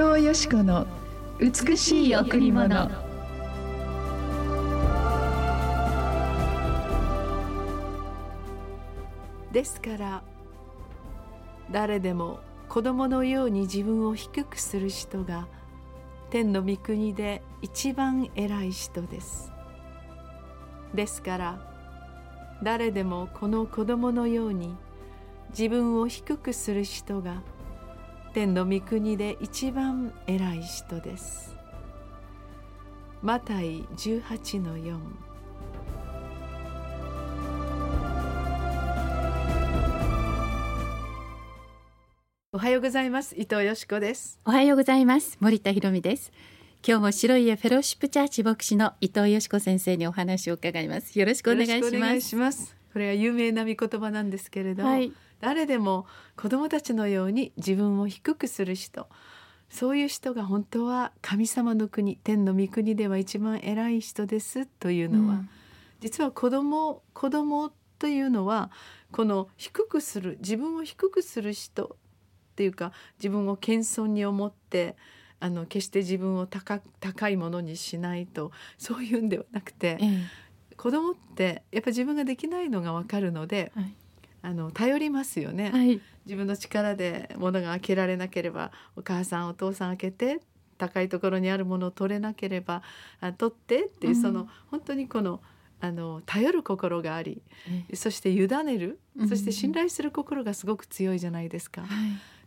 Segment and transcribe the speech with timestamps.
[0.00, 0.86] 藤よし子の
[1.40, 2.88] 美しい贈り物。
[9.50, 10.22] ですから
[11.72, 12.38] 誰でも
[12.68, 15.48] 子供のように自分を低くする人が
[16.30, 19.50] 天の御国で一番偉い人です。
[20.94, 21.72] ですから
[22.62, 24.76] 誰でもこの子供のように
[25.50, 27.42] 自分を低くする人が
[28.28, 31.56] 天の御国で一番偉い人です。
[33.22, 34.98] マタイ18の4
[42.52, 43.34] おはようございます。
[43.36, 44.40] 伊藤よしこです。
[44.44, 45.36] おはようございます。
[45.40, 46.32] 森田博美です。
[46.86, 51.18] 今日も白い家フェローシップチャーチ牧師の伊藤よしこ先生にお話を伺います。
[51.18, 51.64] よろしくお願
[52.16, 52.76] いします。
[52.92, 59.08] これは有名な御言葉なんですけれど、はい、誰でも子供たちのように自分を低くする人。
[59.70, 65.50] そういう人が本当は神様の国天の御国では一番偉い人ですというのは、うん、
[66.00, 68.70] 実は子供子供というのは
[69.12, 74.96] この低くする自分を低くする人っていうか自分を謙遜に思って
[75.40, 83.94] あの決して自分を高高いものにしないとそういうんではなくて、ええ、子供ってやっぱ自分ができないのが分かるので、はい、
[84.42, 90.40] あの頼りますよね、はい、自分の力で物が開けられなければお母さんお父さん開けて
[90.78, 92.82] 高いところにあるものを取れなければ
[93.20, 95.40] あ取ってっていう、その本当にこの
[95.80, 97.42] あの頼る心があり、
[97.94, 101.82] そして委ねる、そして信頼する心がすごく強いじゃないですか。
[101.82, 101.90] はい。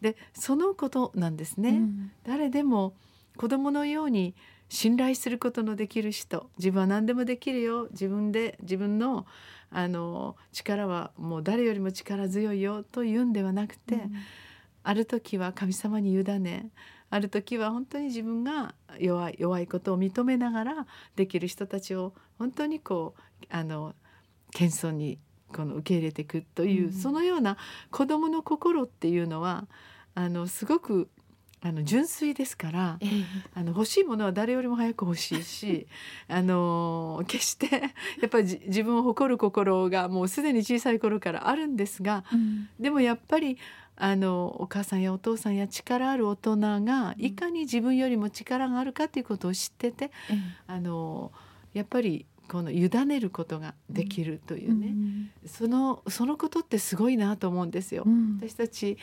[0.00, 2.94] でそのことなんですね、うん、誰でも
[3.36, 4.34] 子供のように
[4.68, 6.50] 信頼することのできる人。
[6.58, 7.88] 自分は何でもできるよ。
[7.90, 9.26] 自分で自分の
[9.70, 12.82] あの力はもう誰よりも力強いよ。
[12.82, 14.12] というんではなくて、うん、
[14.82, 16.70] ある時は神様に委ね
[17.10, 23.94] ある時は本当に自分が弱い弱いことを認めながらできる人たちを本当にこうあの
[24.52, 25.18] 謙遜に
[25.54, 27.56] この受け入れていくという、うん、そのような
[27.90, 29.66] 子どもの心っていうのは
[30.14, 31.08] あのすごく
[31.60, 33.24] あの純粋ですから、えー、
[33.54, 35.86] あの欲しいものは誰よりも早く欲しいし
[36.28, 37.66] あの決して
[38.20, 43.58] やっぱり自分を誇る心がもうすでに小さい頃からあるんですが、うん、でもやっぱり
[43.96, 51.32] あのお母さんやお父さんや力ある大人がいかに自分よりも力があるかということを知ってて、うん、あの
[51.74, 58.04] やっぱりこの委ねることができるというね、うん、そのそのことってすごいなと思うんですよ。
[58.06, 58.96] うん、私たち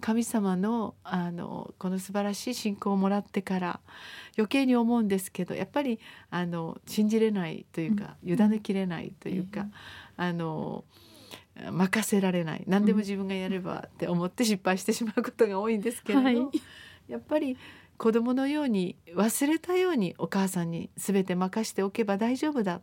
[0.00, 3.80] 神様のあのこの素晴らしい信仰をもらってから
[4.38, 5.98] 余計に思うんですけどやっぱり
[6.30, 9.66] あの信じれないというか、委ねきれないというか、
[10.16, 10.84] あの
[11.70, 12.64] 任せられない。
[12.66, 16.36] 何でも自分がやればって思って失敗してしまうことが多いんですけれど、はい、
[17.08, 17.56] やっぱり
[18.02, 22.80] 子供のように忘れたようにお母さんに全て任しておけば大丈夫だ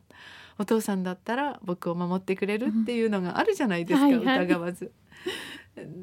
[0.57, 4.93] お父さんだったら僕を守ってくれるっていうのがあるじゃないですか、うんはいはい、疑わず。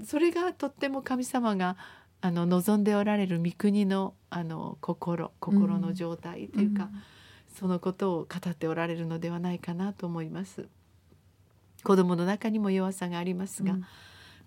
[0.04, 1.78] それがとっても神様が
[2.20, 6.90] あの望んでおられる御国のあの心心の状態というか、うん、
[7.58, 10.68] そのことを語っておられるのではないかなと思います。
[11.84, 13.84] 子供の中にも弱さがありますが、うん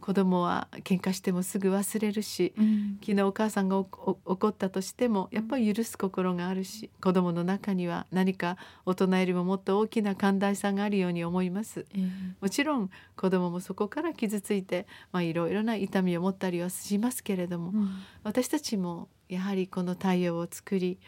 [0.02, 12.10] 子供は喧嘩してもすぐ忘れるし、うん、昨日お母さんが怒ったとしてもやっぱり許す心があるし子供の中には何か大人よりももっと大きな寛大さがあるように思います、えー、
[12.42, 17.90] もちろん子供もそこから傷ついてまあいろいろな痛みを持ったりはしますけれども、うん、
[18.24, 21.00] 私たちもやはりこの太陽を作り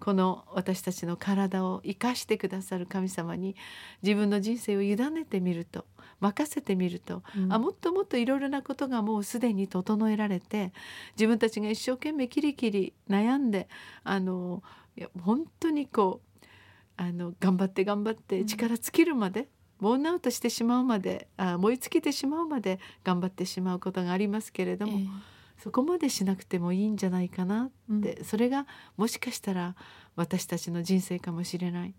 [0.00, 3.54] この私たちの体を生かしてくださる神様に
[4.02, 5.84] 自分の人生を委ねてみると
[6.20, 10.72] 任せてみると、うん、あもっともっといろいろなことがもうすでに整えられて
[11.16, 13.68] 自分たちが一生懸命キリキリ悩んで
[14.04, 14.62] あの
[14.96, 16.46] いや本当にこう
[16.96, 19.46] あの頑張って頑張って力尽きるまで、うん、
[19.80, 24.92] ボーンアウトしてしまうまであ燃え尽きてしまうまで頑張ってしまうことがありますけれども。
[24.92, 25.08] えー
[25.62, 28.66] そこまでしなくてもいいんじゃないかなって、うん、それが
[28.96, 29.76] もしかしたら
[30.16, 31.94] 私たちの人生かもしれない、うん、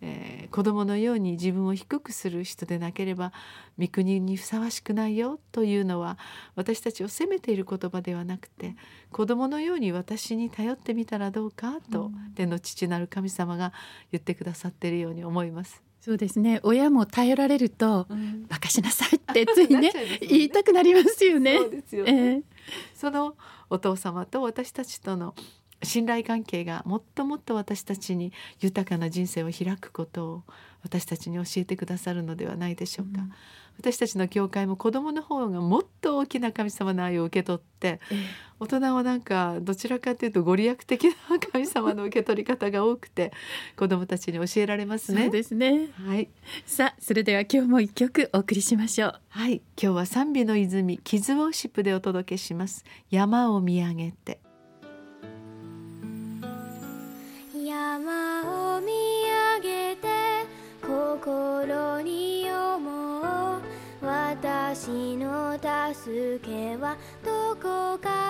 [0.00, 3.32] えー、子供のように自分を低くする人でなければ
[3.78, 6.18] 御国にふさわしくないよというのは
[6.56, 8.74] 私たちを責めている言葉ではなくて
[9.10, 13.72] 子供のように私に頼ってみたらどうかと、うん、天の父なる神様が
[14.12, 15.82] 言ってくださっているように思います。
[16.04, 16.60] そうですね。
[16.64, 21.56] 親も頼られると、うん、しなさいって ついねね、言いたくなりますよね。
[21.56, 22.42] そうですよね、えー、
[22.94, 23.34] その
[23.70, 25.34] お父様と私たちとの
[25.82, 30.42] 信頼関係がもっともっと私たちに豊かな人生を開くことを
[30.84, 33.32] 私たちに教えてくださるのではないでしょうか、うん、
[33.78, 38.16] 私たちの教会も子供の方がもっと大きな神様の愛を受け取って、え
[38.60, 41.10] 大人はなんかどちらかというとご利益的な
[41.52, 43.32] 神様の受け取り方が多くて
[43.76, 45.22] 子供たちに教えられますね。
[45.22, 45.88] そうですね。
[46.06, 46.28] はい。
[46.66, 49.20] さあそれでは今日も一曲お送りしましょう。
[49.30, 49.62] はい。
[49.80, 52.84] 今日は賛美の泉キズウォーシップでお届けします。
[53.10, 54.38] 山を見上げて。
[57.64, 59.13] 山を見
[65.94, 68.23] 助けはどこか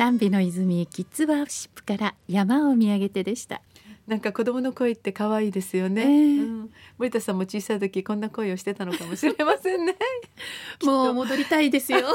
[0.00, 3.60] 賛美の泉キッズワーシップから山を見上げてでした。
[4.06, 9.94] なんか子供の声って可愛いですよね、えー、うん、森田さんも小さい時こんな声をしてたのかもしれませんね。
[10.84, 12.06] もう戻りたいですよ。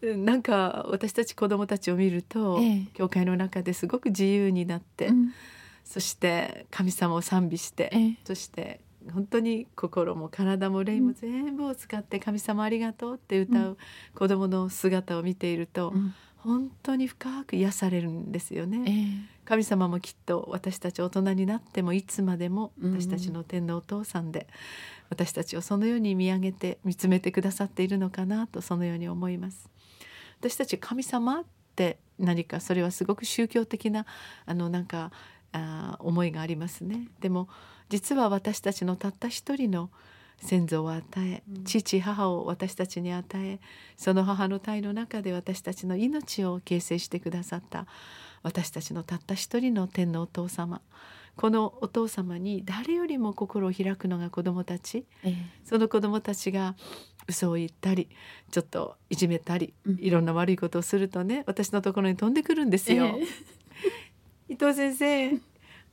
[0.00, 5.34] なんか私たち子供たちを見ると、えー、教会の中ですごく自由になって、うん、
[5.84, 8.80] そして神様を賛美して、えー、そして
[9.12, 13.78] 本当に心も体も霊も全部を使って神様ありがとうって歌う
[14.14, 15.92] 子供の姿を見ていると、
[16.36, 24.46] 本当に深く癒されるんですよね、神様もきっと私たち大人になってもいつまでも私たちの天のお父さんで、
[25.10, 29.68] 私たちをそのように見上げて見つめてくださっているのかなとそのように思います。
[30.40, 31.44] 私たち神様っ
[31.74, 34.06] て何かそれはすごく宗教的な
[34.44, 35.10] あのなんか
[35.52, 37.08] あ思いがありますね。
[37.20, 37.48] でも
[37.88, 39.90] 実は私たちのたった一人の
[40.38, 43.58] 先祖を与え、父母を私たちに与え
[43.96, 47.86] その母の体の中で私たちの命を形成してくださった
[48.42, 50.80] 私たちのたった一人の天のお父様。
[51.36, 55.34] このお父様に誰よりも心を開くのが子どもたち、ええ、
[55.64, 56.76] その子どもたちが
[57.28, 58.08] 嘘を言ったり
[58.50, 63.18] ちょっといじめたり、うん、いろんな悪いことをするとね私のところに飛んでくるんですよ。
[64.48, 65.38] え、伊藤先生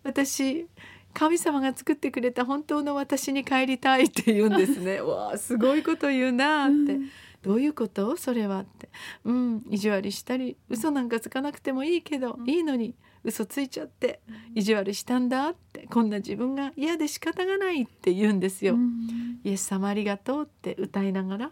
[0.03, 0.65] 私
[1.13, 4.99] 神様が作ってくれた本当の私に帰りたいって言うんですね。
[5.01, 7.09] わあすごいこと言うなって、うん、
[7.41, 8.17] どういうこと？
[8.17, 8.89] それはって。
[9.25, 14.19] うん意地悪したり嘘なんかつかなくてもいいけど、うん、いいのに嘘ついちゃって
[14.53, 15.87] 意地悪したんだって。
[15.89, 21.51] こんな自分が嫌で仕方がないって言うんですよ、うん、イエス様ありがとうって歌いながら。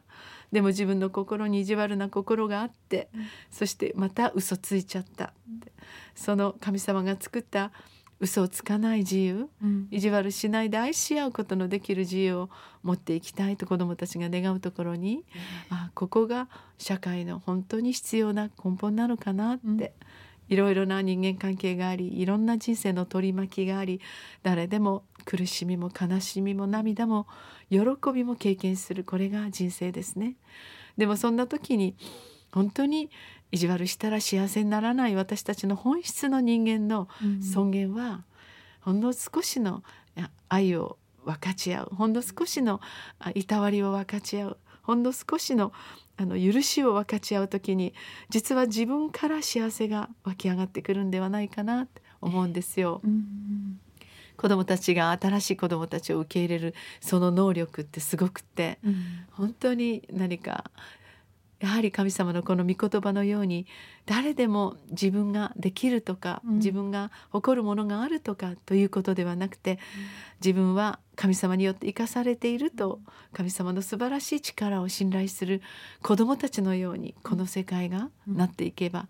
[0.51, 3.09] でも自分の心に意地悪な心があって、
[3.51, 5.33] そしてまた嘘ついちゃった
[6.13, 7.71] その神様が作った
[8.21, 12.49] 嘘をつかない自由、うん、意地悪しないで愛し合うことのできる自由を
[12.83, 15.25] 持っていきたいと子どもたちが願うところに、
[15.71, 16.47] うん、あここが
[16.77, 19.83] 社会の本当に必要な根本なのかなって、うん、
[20.49, 23.99] いろいろな人間関係がありいろんな人生の取り巻きがあり
[24.43, 27.25] 誰でも苦しみも悲しみも涙も
[27.71, 27.79] 喜
[28.13, 30.35] びも経験するこれが人生ですね。
[30.95, 31.95] でもそんな時に
[32.51, 33.09] 本当に
[33.51, 37.07] 意地悪したら幸せにならない私たちの本質の人間の
[37.41, 38.23] 尊厳は、
[38.81, 39.83] ほんの少しの
[40.49, 41.89] 愛を分かち合う。
[41.95, 42.81] ほんの少しの
[43.35, 44.57] いたわりを分かち合う。
[44.83, 45.71] ほんの少しの
[46.17, 47.93] あの許しを分かち合う時に
[48.29, 53.01] 実は自分から幸せが湧き上がってくるんではないかなって思うんですよ。
[54.37, 58.95] 子どもたちが新しい子どもたちを受け入れるその能力ってすごくって、うん、
[59.31, 60.71] 本当に何か
[61.61, 63.67] やはり神様のこの御言葉のように
[64.05, 69.77] 誰でも自分ができるとか、うん、自分が誇るものがあるとかということではなくて、うん、
[70.43, 72.99] 自分は神様によって生かされていると
[73.33, 75.61] 神様の素晴らしい力を信頼する
[76.01, 79.07] 子どもたちのようにこの世界がなっていけば、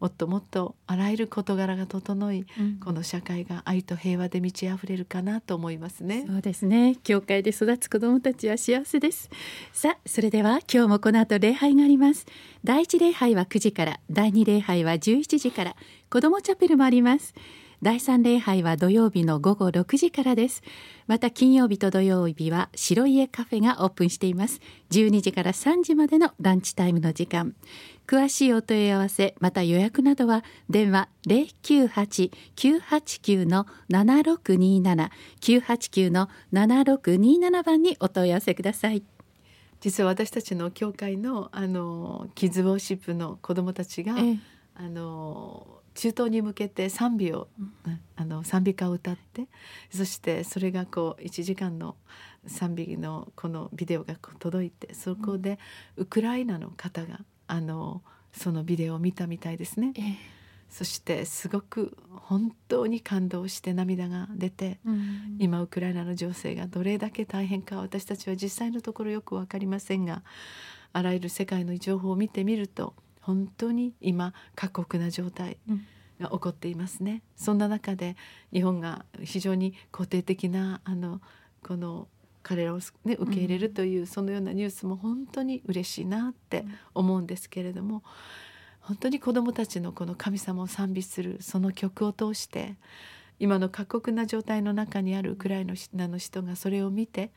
[0.00, 6.26] もっともっとあらゆる事柄が整い、うん、この社会が愛と平和で満ち溢れるかなと思いますね。
[6.26, 6.96] そうですね。
[7.02, 9.30] 教会で育つ子どもたちは幸せです。
[9.72, 12.26] さあそれでは今日もこの後礼拝があります。
[12.62, 15.76] 第一礼拝は9時から第二礼拝は11時から
[16.10, 17.32] 子どもチャペルもあります。
[17.82, 20.62] 第三礼拝は土曜日の午後6時からです。
[21.06, 24.62] また金曜日と土曜日は白家カフェがオープンしています。
[24.90, 27.54] 12時から3時までのランチタイムの時間。
[28.06, 35.10] 詳しいお問い合わせまた予約などは電話098-989の7627
[35.40, 39.02] 989の7627番にお問い合わせください。
[39.84, 44.38] 実は私たちの教会のあのキッズウォーシップの子どもたちが、ええ、
[44.76, 47.48] あの中東に向けて賛美を、
[47.84, 49.46] うん、あの賛美歌を歌って
[49.90, 51.96] そしてそれがこう1時間の
[52.46, 55.58] 賛美のこのビデオが届いてそこで
[55.98, 58.00] ウクライナの方があの
[58.32, 59.92] そのビデオを見たみたいですね。
[59.98, 60.00] え
[60.74, 70.24] そしてすごく本当に感動して涙が出て、うん、今ウクライナの情勢がどれだけ大変か私たちは実際のところよく分かりませんが
[70.92, 75.58] あらゆる世界の情報を見てみると本当に今過酷な状態
[76.18, 77.22] が起こっていますね。
[77.38, 78.16] うん、そんな中で
[78.52, 81.20] 日本が非常に肯定的なあの
[81.62, 82.08] この
[82.42, 86.64] 彼らを、ね、受け入れるという、うん、そのようなニュースも本当に嬉しいなって
[86.94, 88.02] 思うんですけれども。
[88.84, 92.76] 本当に子どもたちのこの神様を賛美するその曲を通して
[93.40, 97.32] 今の過酷な状態の中にあるウクライナの人がそれを見て、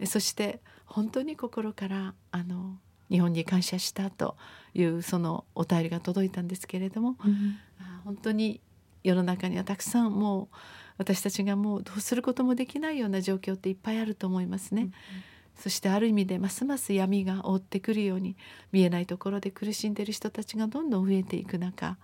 [0.00, 2.76] うん、そして本当に心からあの
[3.10, 4.36] 日本に感謝したと
[4.74, 7.56] いうそのお便りが届いたんですけれども、うん、
[8.04, 8.60] 本当に
[9.04, 10.56] 世の中にはたくさんもう
[10.98, 14.82] 私たちがもうどうすることもできないような状況っていっぱいあると思いますね。
[14.82, 14.90] うん
[15.58, 18.36] そしてある意味でますます闇が覆ってくるように
[18.72, 21.98] 見えないところで苦しんでいる人たちがどんどん増えていく中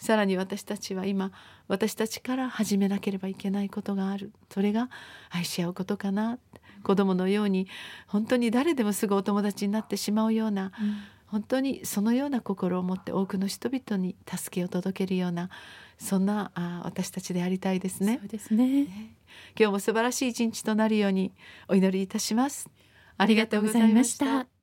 [0.00, 1.30] さらに私たちは今
[1.68, 4.32] 私たちから始めなければいけないことがある。
[4.50, 4.88] それが
[5.28, 6.38] 愛し合うことかな。
[6.82, 7.68] 子供のように
[8.06, 15.50] 本当に誰でもすぐお友達になってしまうような、うん、本当にそのような心を持って多くの人々に助けを届けるような
[15.98, 18.18] そんなあ私たちでありたいですね。
[18.20, 18.86] そうですね。
[19.58, 21.32] 今日も素晴らしい一日となるように
[21.68, 22.70] お祈りいたします。
[23.20, 24.59] ありがとうございました。